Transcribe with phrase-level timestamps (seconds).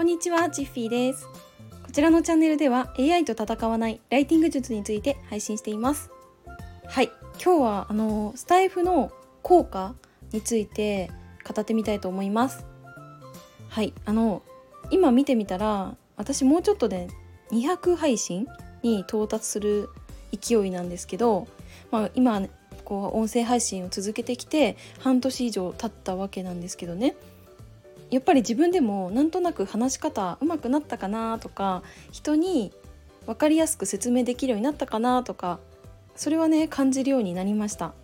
[0.00, 1.28] こんにちは、ジッフィーです。
[1.82, 6.10] こちらのチャンネルでは AI と戦わないライティング術について配信しています。
[6.86, 9.94] はい、今日はあのスタイフの効果
[10.32, 11.10] について
[11.46, 12.64] 語ってみたいと思います。
[13.68, 14.42] はい、あの
[14.90, 17.08] 今見てみたら私もうちょっとで
[17.50, 18.46] 200配信
[18.82, 19.90] に到達する
[20.32, 21.46] 勢いなんですけど、
[21.90, 22.40] まあ、今
[22.86, 27.16] こう音声配信を続けてきて半年以上経ったわけなんですけどね
[28.10, 32.72] やっぱり自分でもなんとなく話し方うまくなったかなとか人に
[33.26, 35.60] 分かりやすく説明できるようになったかなとか
[36.16, 37.94] それはね感じるようになりました。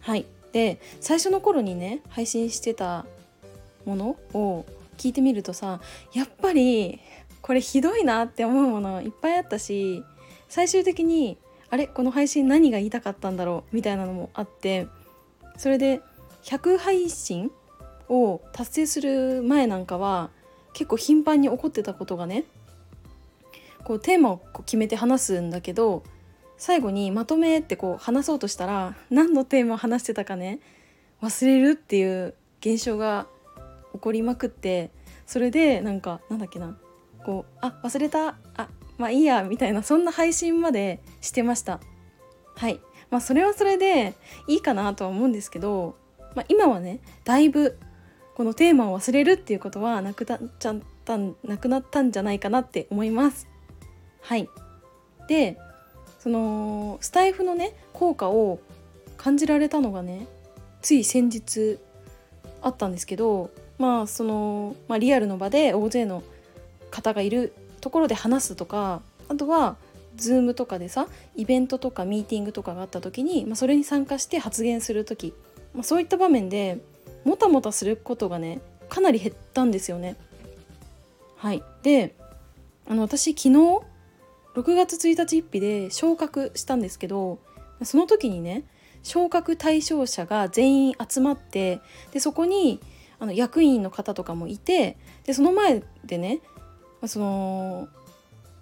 [0.00, 0.26] はい。
[0.52, 3.04] で最初の頃にね配信してた
[3.84, 4.64] ものを
[4.96, 5.80] 聞いてみるとさ
[6.12, 7.00] やっぱり
[7.42, 10.02] これひどいなって思うものいっぱいあったし
[10.48, 11.36] 最終的に
[11.68, 11.86] あれ？
[11.86, 13.76] この配信何が言いたかったんだろう？
[13.76, 14.86] みたいなのもあって
[15.58, 16.00] それで
[16.44, 17.50] 100配信
[18.08, 20.30] を達成する前なんかは
[20.72, 22.44] 結構頻繁に起こってたことがね
[23.84, 26.02] こうテーマをこう決めて話すんだけど
[26.58, 30.60] 最後にまとめってこう話そうとしたら何のテーマを話してたかね
[31.22, 33.26] 忘れるっていう現象が
[33.92, 34.90] 起こりまくって
[35.26, 36.76] それでなんかなんだっけな
[37.24, 38.68] こうあ忘れたあ
[38.98, 41.80] まあいいやみたいなそんな配信までしてました。
[42.56, 42.80] はい。
[43.10, 44.14] まあそれはそれで
[44.48, 45.96] いいかなとは思うんですけど、
[46.34, 47.78] まあ、今はねだいぶ
[48.36, 53.48] このテーマを忘れるっていうことはなくなっちゃったなくなったんじゃないかなって思います。
[54.20, 54.50] はい。
[55.26, 55.56] で
[56.18, 58.60] そのスタイフのね効果を
[59.16, 60.26] 感じられたのがね
[60.82, 61.78] つい先日
[62.60, 66.22] あったんですけどまあその、まあ、リアルの場で大勢の
[66.90, 69.00] 方がいるところで話すとか
[69.30, 69.76] あとは
[70.18, 75.32] Zoom とかでさイベントとかミーティングとかがあった時に、まあ、それに参加して発言する時、
[75.72, 76.80] まあ、そういった場面で
[77.26, 80.16] もたもたすることがねかなり減ったんですよね。
[81.36, 82.14] はいで
[82.88, 83.80] あの私昨日
[84.54, 87.40] 6月1日1日で昇格したんですけど
[87.82, 88.62] その時にね
[89.02, 91.80] 昇格対象者が全員集まって
[92.12, 92.80] でそこに
[93.18, 96.40] あの役員の方とかもいてでその前でね
[97.06, 97.88] その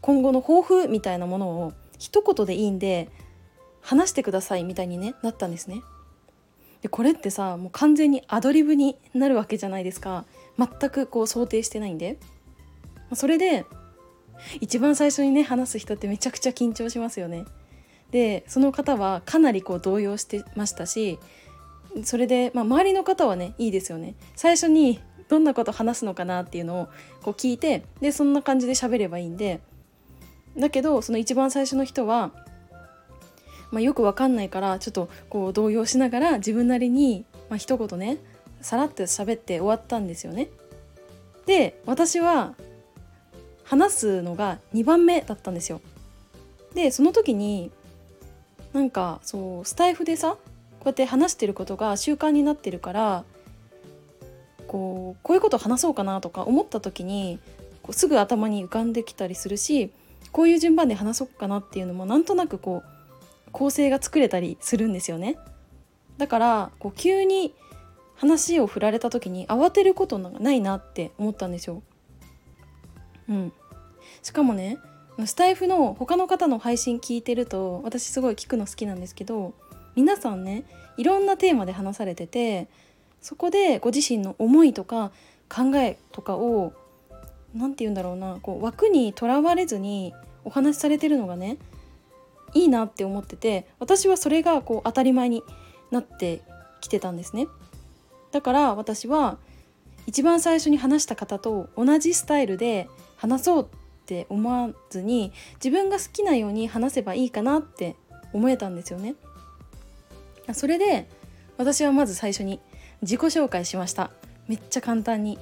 [0.00, 3.10] 今後の抱負みたいなものを一言でいいんで
[3.82, 5.82] 話してくださいみたいに、ね、なったんですね。
[6.84, 10.26] でこれってさもう完全にアドリブになるわけじゃないですか
[10.58, 12.18] 全くこう想定してないんで。
[13.14, 13.64] それで
[14.60, 17.46] 一番最初にね話す人ってめちゃくちゃ緊張しますよね。
[18.10, 21.18] でその方はかなりこう動揺してましたし
[22.02, 24.14] それで、まあ、周りの方はねいいですよね。
[24.36, 25.00] 最初に
[25.30, 26.88] どんなこと話すのかなっていうのを
[27.22, 29.62] こう聞いてでそんな感じで喋ればいいんで
[30.58, 32.30] だけどその一番最初の人は、
[33.74, 38.18] まあ、よくわかんないからちょっとこう動揺しながら自分なりに、まあ、一言ね
[38.60, 40.48] さらっと喋って終わったんですよね。
[41.44, 42.54] で私は
[43.64, 45.80] 話すのが2番目だったんですよ。
[46.74, 47.72] でその時に
[48.72, 50.38] なんかそうスタイフでさこ
[50.84, 53.24] うやって話してることが習慣になってるから
[54.68, 57.40] こうこういうこと話そうかなとか思った時に
[57.82, 59.90] こうすぐ頭に浮かんできたりするし
[60.30, 62.93] こういう順番で話そうかなっていうのもなんとなくこう
[63.54, 65.38] 構成が作れたりするんですよね。
[66.18, 67.54] だからこう急に
[68.16, 71.82] 話を振られた時に慌てることないなって思ったんですよ。
[73.28, 73.52] うん、
[74.22, 74.78] しかもね
[75.24, 79.54] スタイフの他の方の配信聞いてると私すごい聞くの好きなんですけど
[79.94, 80.64] 皆さんね
[80.96, 82.68] いろんなテーマで話されてて
[83.20, 85.12] そこでご自身の思いとか
[85.48, 86.72] 考えとかを
[87.54, 90.12] 何て言うんだろうなこう枠にとらわれずに
[90.44, 91.56] お話しされてるのがね
[92.54, 95.42] いいなって思ってて私はそれがこう当たり前に
[95.90, 96.42] なって
[96.80, 97.46] きてたんですね。
[98.32, 99.38] だから私は
[100.06, 103.66] 一番最初に話した方と同じスタイルで話そうっ
[104.06, 107.96] て思わずに自分が好きなように話せばいいかなって
[108.32, 109.14] 思えたんですよね。
[110.52, 111.08] それで
[111.56, 112.60] 私はまず最初に
[113.00, 114.10] 自己紹介しました
[114.46, 115.38] めっちゃ簡単に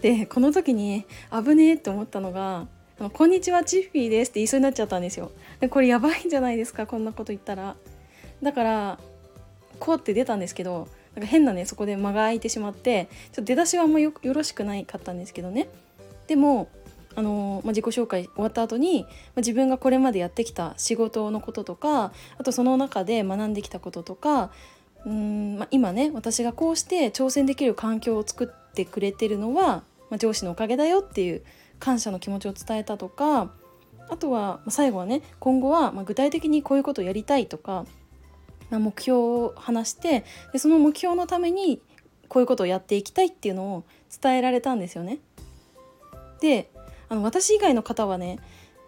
[0.00, 2.66] でこの時に危ねえって思ったのが
[2.98, 5.30] 「あのこんにちはチッフィーです」って言いそうになっちゃったんですよ。
[5.60, 7.76] でこれやばいんじゃないですかこんなこと言ったら。
[8.42, 8.98] だから
[9.78, 15.68] こうって出たんですけどなんか変なねそこで間が空いてしまってちょっと出だしはあんまよよろしくないかったんですけどね。
[16.26, 16.68] でも
[17.14, 24.50] あのまあ、自己紹介終わった後に、まあ、自分がこれまでやってきた仕事のこととかあとその中で学んできたこととか
[25.04, 31.42] うん、まあ、今ね私がこうして挑戦できる環境を作ってくれてるのは、まあ、上司のおかげだよっていう
[31.82, 33.50] 感謝の気持ちを伝えたとか
[34.08, 37.86] あとは最後はね今後は具体的にこういうことをやりたいとか、
[38.70, 41.82] ま、目標を話してでその目標のために
[42.28, 43.84] こういうことをやっていきたいっていうのを
[44.22, 45.18] 伝えられたんですよね。
[46.40, 46.70] で
[47.08, 48.38] あの私以外の方はね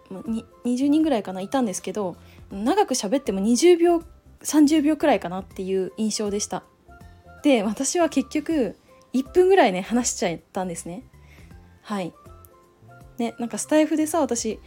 [0.09, 2.15] 20人ぐらいかないたんですけど
[2.49, 4.03] 長く喋っても20秒
[4.41, 6.63] 30秒くらいかなっていう印象でした。
[7.43, 8.77] で私は結局
[9.13, 11.03] 1分ぐらいね話しちゃったんですね。
[11.81, 12.13] はい。
[13.17, 14.59] ねなんかスタイフでさ私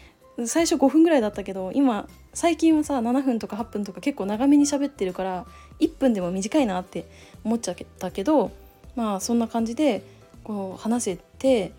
[0.46, 5.46] 最初5分ぐらいだったけど今最近はさ7分とか8分とか結構長めに喋ってるから
[5.80, 7.06] 1分でも短いなって
[7.44, 8.52] 思っちゃったけど
[8.94, 10.02] まあそんな感じで
[10.44, 11.72] こう話せて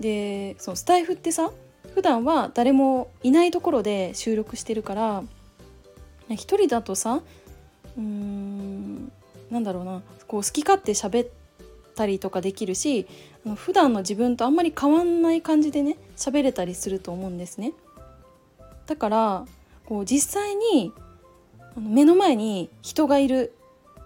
[0.00, 1.50] でそのスタイフってさ
[1.94, 5.22] 普段は誰もいないところで収録してるから
[6.30, 7.20] 一人だとさ
[7.96, 9.12] うーん
[9.50, 11.28] なんだろうなこう好き勝手喋っ
[11.96, 13.06] たりとかできるし
[13.56, 17.72] 普段の自分とあんまり変わんない感じでね喋れたりすると思うんですね。
[18.86, 19.46] だから
[19.86, 20.92] こう実際に
[21.76, 23.52] 目の前に人がいる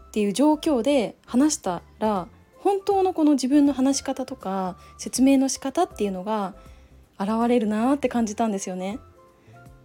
[0.08, 2.26] っていう状況で話したら
[2.58, 6.54] 本当のこの自分の話し方とか説明の仕方っていうのが
[7.18, 8.98] 現れるなって感じたんですよね。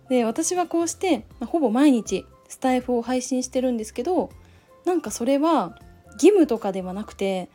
[0.10, 4.30] で私はこうして、ま、ほぼ毎日スタイフを配信してるんですけど
[4.86, 5.78] なんかそれは
[6.14, 7.50] 義務とかではなくて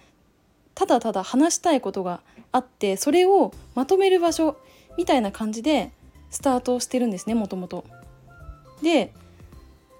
[0.74, 2.20] ただただ話したいことが
[2.52, 4.56] あってそれをまとめる場所
[4.96, 5.92] みたいな感じで
[6.30, 7.84] スタートしてるんですねもともと。
[8.82, 9.12] で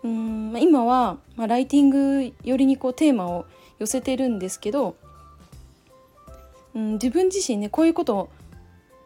[0.03, 3.45] うん今は、まあ、ライティング寄りにこうテーマを
[3.79, 4.97] 寄せてるんですけど、
[6.75, 8.31] うん、自分自身ねこういうことを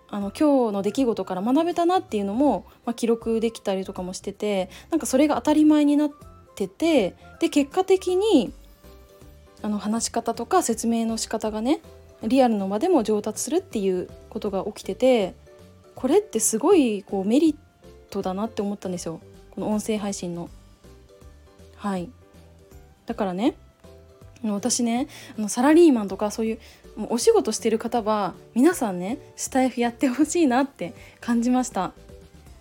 [0.09, 6.11] あの今日の出来事から学べたなっていうのも、まあ、記録できたりとかもしててなんかそれが当たり前になっ
[6.55, 8.53] ててで結果的に
[9.65, 11.81] あの話し方とか説明の仕方がね
[12.23, 15.35] リアルの場でも上達するっていうことが起きてて
[15.95, 17.57] これってすごいこうメリッ
[18.11, 19.21] トだなって思ったんですよ。
[19.53, 20.51] この音声配信の。
[21.77, 22.11] はい。
[23.07, 23.55] だからね
[24.45, 25.09] 私ね
[25.39, 26.59] あのサラリーマンとかそういう
[27.09, 31.93] お仕事してる方は皆さんねスタイフやってほしいなって感じました。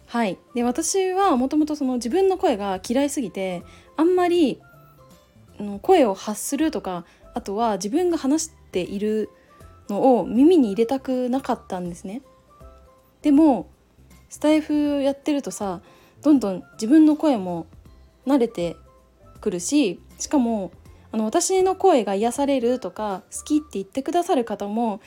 [0.07, 0.37] はい。
[0.55, 3.61] で私はもともとその自分の声が嫌いすぎて
[3.97, 4.61] あんまり
[5.79, 9.29] 声を発するとかあとは自分が話している
[9.89, 12.21] のを耳に入れたくなかったんですね
[13.21, 13.69] でも
[14.29, 15.81] スタイフやってるとさ
[16.21, 17.67] どんどん自分の声も
[18.25, 18.77] 慣れて
[19.41, 20.71] くるししかも
[21.11, 25.01] あの私の声が癒されるとか好きって言ってくださる方も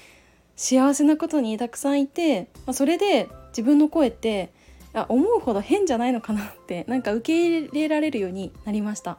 [0.55, 4.53] 幸せなことにたくさんいて、まあ、それで自分の声って
[4.95, 9.19] あ思うほど変じゃないのかなってなんか受け入れられるようになりました。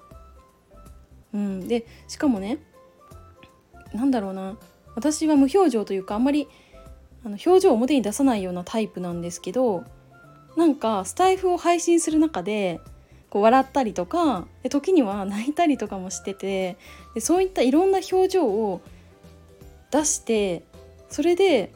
[1.34, 2.60] うん、でしかもね
[3.94, 4.58] 何だろうな
[4.96, 6.48] 私は無表情というかあんまり
[7.24, 9.84] あの表情を表に出さないようなタイプなんですけど
[10.56, 12.80] なんかスタイフを配信する中で
[13.30, 16.78] こう笑ったりとかで時には泣いたりとかもしてて
[17.14, 18.82] でそういったいろんな表情を
[19.92, 20.64] 出して
[21.10, 21.72] それで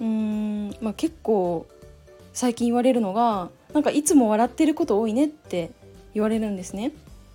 [0.00, 1.66] うーん、まあ、結構
[2.32, 5.70] 最近言われるのがなんかいつも笑ってること多いねって
[6.14, 6.92] 言われるんですね。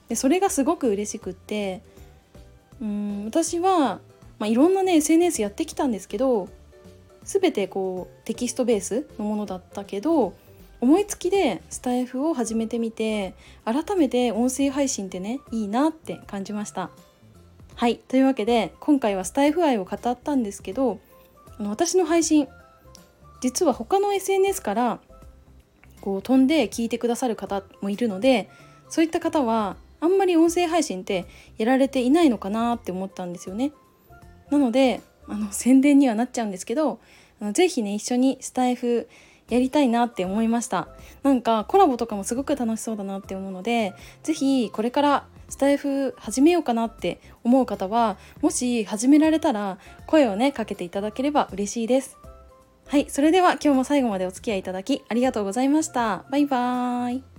[0.10, 1.82] でそれがすごく嬉しくって
[2.82, 4.00] うん私は、
[4.40, 6.50] まあ、いろんなね SNS やってきたんですけど
[7.24, 10.34] 全てこうテキストベースのものだったけど
[10.82, 16.90] 思いつきでスタイフを始めてみて改めて音声配信ってねいいなって感じました。
[17.76, 21.00] はいというわけで今回はスタイフ愛を語ったんですけど
[21.58, 22.48] あの私の配信
[23.42, 25.00] 実は他の SNS から
[26.02, 28.50] こう飛んで聞いてくださる方もいるので
[28.90, 31.26] そういった方はあんまり音声配信って
[31.58, 33.72] やられていないのかなって思ったんですよね。
[34.50, 37.00] なのであの宣伝にはなっちゃうんですけど
[37.42, 39.08] あのぜひね一緒にスタイフ
[39.50, 40.90] やりたいなって思いました。
[41.24, 43.94] なんかコラボとかもすごく楽しそうだなって思うので
[44.24, 52.18] 是非これからスタイフ始めようかなって思う方はもし始められたら声をねかけていただければ嬉しいです。
[52.88, 56.26] はいそれでは今日も最後までお付き合いいただきありがとうございました。
[56.30, 57.33] バイバーイ。